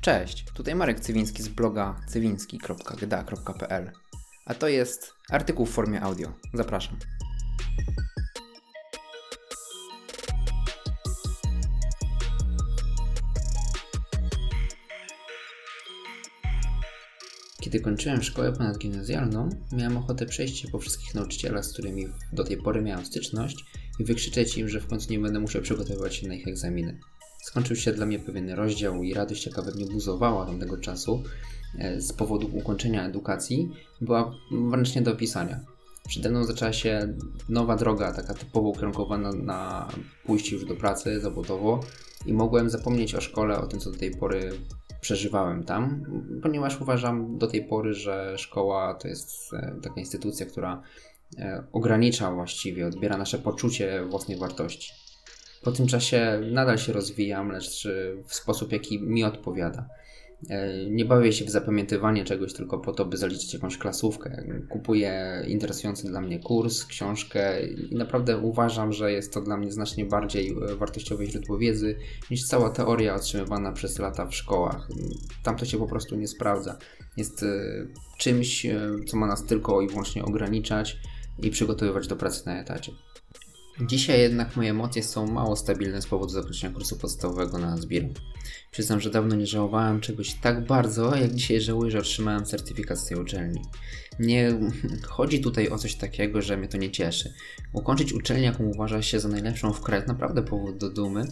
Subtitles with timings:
[0.00, 3.92] Cześć, tutaj Marek Cywiński z bloga cywiński.gda.pl
[4.46, 6.32] A to jest artykuł w formie audio.
[6.54, 6.98] Zapraszam.
[17.64, 22.56] Kiedy kończyłem szkołę ponadgimnazjalną, miałem ochotę przejść się po wszystkich nauczycielach, z którymi do tej
[22.56, 23.64] pory miałem styczność
[23.98, 26.98] i wykrzyczeć im, że w końcu nie będę musiał przygotowywać się na ich egzaminy.
[27.42, 31.22] Skończył się dla mnie pewien rozdział i radość, jaka we mnie buzowała tamtego czasu
[31.78, 34.34] e, z powodu ukończenia edukacji, była
[34.70, 35.60] wręcz nie do opisania.
[36.08, 37.14] Przede mną zaczęła się
[37.48, 39.88] nowa droga, taka typowo ukierunkowana na
[40.26, 41.80] pójście już do pracy zawodowo
[42.26, 44.50] i mogłem zapomnieć o szkole, o tym, co do tej pory
[45.04, 46.04] przeżywałem tam,
[46.42, 50.82] ponieważ uważam do tej pory, że szkoła to jest e, taka instytucja, która
[51.38, 54.92] e, ogranicza właściwie, odbiera nasze poczucie własnej wartości.
[55.62, 57.88] Po tym czasie nadal się rozwijam, lecz
[58.26, 59.88] w sposób, jaki mi odpowiada.
[60.50, 64.44] E, nie bawię się w zapamiętywanie czegoś tylko po to, by zaliczyć jakąś klasówkę.
[64.68, 70.04] Kupuję interesujący dla mnie kurs, książkę i naprawdę uważam, że jest to dla mnie znacznie
[70.04, 71.96] bardziej e, wartościowe źródło wiedzy
[72.30, 74.88] niż cała teoria otrzymywana przez lata w szkołach.
[75.42, 76.78] Tam to się po prostu nie sprawdza.
[77.16, 77.46] Jest e,
[78.18, 78.66] czymś,
[79.06, 80.96] co ma nas tylko i wyłącznie ograniczać
[81.42, 82.92] i przygotowywać do pracy na etacie.
[83.80, 88.08] Dzisiaj jednak moje emocje są mało stabilne z powodu zakończenia kursu podstawowego na Zbiru.
[88.70, 93.06] Przyznam, że dawno nie żałowałem czegoś tak bardzo, jak dzisiaj żałuję, że otrzymałem certyfikat z
[93.06, 93.62] tej uczelni.
[94.18, 94.58] Nie
[95.16, 97.34] chodzi tutaj o coś takiego, że mnie to nie cieszy.
[97.72, 101.24] Ukończyć uczelnię, jaką uważa się za najlepszą w kraju, naprawdę powód do dumy.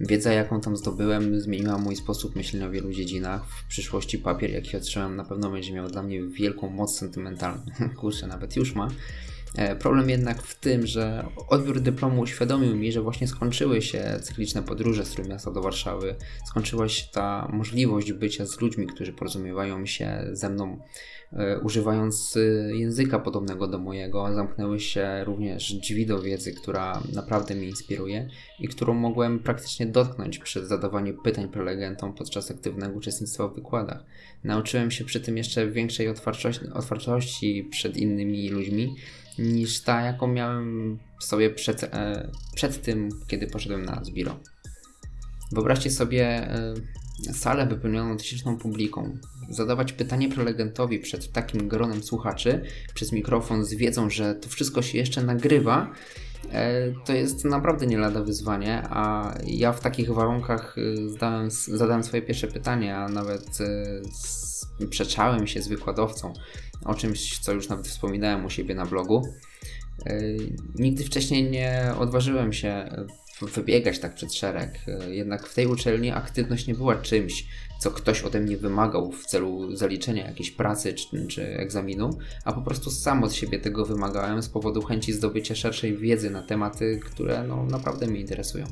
[0.00, 3.48] Wiedza, jaką tam zdobyłem, zmieniła mój sposób myślenia o wielu dziedzinach.
[3.48, 7.62] W przyszłości papier, jaki otrzymałem, na pewno będzie miał dla mnie wielką moc sentymentalną.
[8.00, 8.88] Kurczę, nawet już ma.
[9.56, 14.62] E, problem jednak w tym, że odbiór dyplomu uświadomił mi, że właśnie skończyły się cykliczne
[14.62, 16.14] podróże z Trójmiasta do Warszawy,
[16.46, 20.78] skończyła się ta możliwość bycia z ludźmi, którzy porozumiewają się ze mną,
[21.32, 22.40] e, używając e,
[22.76, 24.34] języka podobnego do mojego.
[24.34, 28.28] Zamknęły się również drzwi do wiedzy, która naprawdę mnie inspiruje
[28.60, 34.04] i którą mogłem praktycznie dotknąć przez zadawanie pytań prelegentom podczas aktywnego uczestnictwa w wykładach.
[34.44, 38.96] Nauczyłem się przy tym jeszcze większej otwartości, otwartości przed innymi ludźmi
[39.38, 44.40] niż ta, jaką miałem sobie przed, e, przed tym, kiedy poszedłem na Zbiro.
[45.52, 46.74] Wyobraźcie sobie e,
[47.32, 49.18] salę wypełnioną tysięczną publiką.
[49.50, 52.62] Zadawać pytanie prelegentowi przed takim gronem słuchaczy
[52.94, 55.92] przez mikrofon z wiedzą, że to wszystko się jeszcze nagrywa,
[57.04, 60.76] to jest naprawdę nie lada wyzwanie, a ja w takich warunkach
[61.06, 63.58] zdałem, zadałem swoje pierwsze pytanie, a nawet
[64.80, 66.32] sprzeczałem się z wykładowcą
[66.84, 69.22] o czymś, co już nawet wspominałem u siebie na blogu.
[70.06, 70.20] E,
[70.74, 72.90] nigdy wcześniej nie odważyłem się
[73.42, 74.78] wybiegać tak przed szereg.
[74.86, 77.46] E, jednak w tej uczelni aktywność nie była czymś,
[77.80, 82.10] co ktoś ode mnie wymagał w celu zaliczenia jakiejś pracy czy, czy, egzaminu,
[82.44, 86.42] a po prostu sam od siebie tego wymagałem z powodu chęci zdobycia szerszej wiedzy na
[86.42, 88.66] tematy, które no, naprawdę mnie interesują.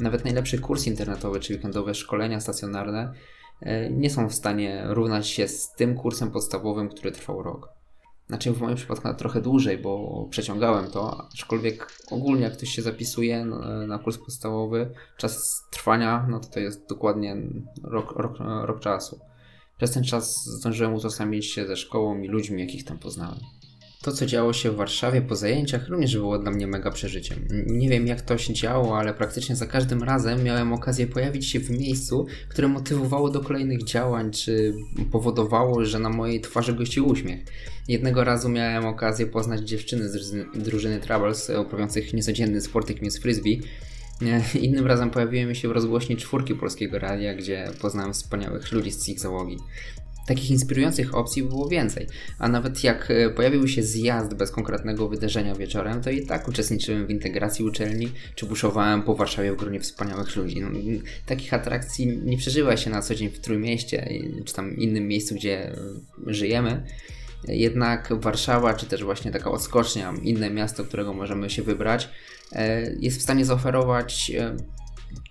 [0.00, 3.14] Nawet najlepszy kurs internetowy czy weekendowe szkolenia stacjonarne
[3.60, 7.68] E, nie są w stanie równać się z tym kursem podstawowym, który trwał rok.
[8.28, 12.82] Znaczy w moim przypadku na trochę dłużej, bo przeciągałem to, aczkolwiek ogólnie jak ktoś się
[12.82, 13.44] zapisuje
[13.88, 17.36] na kurs podstawowy, czas trwania, no to to jest dokładnie
[17.82, 19.20] rok, rok, rok czasu.
[19.76, 23.40] Przez ten czas zdążyłem utożsamić się ze szkołą i ludźmi, jakich tam poznałem.
[24.04, 27.38] To, co działo się w Warszawie po zajęciach, również było dla mnie mega przeżyciem.
[27.66, 31.60] Nie wiem, jak to się działo, ale praktycznie za każdym razem miałem okazję pojawić się
[31.60, 34.74] w miejscu, które motywowało do kolejnych działań, czy
[35.12, 37.44] powodowało, że na mojej twarzy gościł uśmiech.
[37.88, 43.60] Jednego razu miałem okazję poznać dziewczyny z drużyny Troubles, uprawiających niecodzienny sport, jakim jest frisbee.
[44.60, 49.20] Innym razem pojawiłem się w rozgłośni czwórki polskiego radia, gdzie poznałem wspaniałych ludzi z ich
[49.20, 49.56] załogi.
[50.26, 52.06] Takich inspirujących opcji było więcej,
[52.38, 57.06] a nawet jak e, pojawił się zjazd bez konkretnego wydarzenia wieczorem, to i tak uczestniczyłem
[57.06, 60.60] w integracji uczelni, czy buszowałem po Warszawie w gronie wspaniałych ludzi.
[60.60, 60.68] No,
[61.26, 64.08] takich atrakcji nie przeżywa się na co dzień w Trójmieście,
[64.44, 65.76] czy tam innym miejscu, gdzie e,
[66.26, 66.82] żyjemy.
[67.48, 72.08] Jednak Warszawa, czy też właśnie taka odskocznia, inne miasto, którego możemy się wybrać,
[72.52, 74.32] e, jest w stanie zaoferować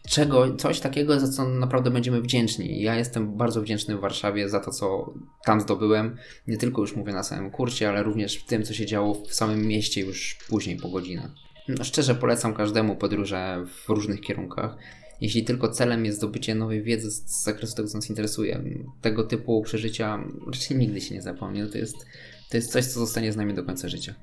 [0.09, 2.81] czego, coś takiego, za co naprawdę będziemy wdzięczni.
[2.81, 5.13] Ja jestem bardzo wdzięczny w Warszawie za to, co
[5.45, 6.17] tam zdobyłem.
[6.47, 9.33] Nie tylko już mówię na samym kursie, ale również w tym, co się działo w
[9.33, 11.31] samym mieście już później po godzinach.
[11.67, 14.77] No, szczerze polecam każdemu podróże w różnych kierunkach.
[15.21, 18.63] Jeśli tylko celem jest zdobycie nowej wiedzy z zakresu tego, co nas interesuje,
[19.01, 21.65] tego typu przeżycia raczej nigdy się nie zapomnie.
[21.65, 22.03] To jest, to
[22.49, 24.15] To jest coś, co zostanie z nami do końca życia.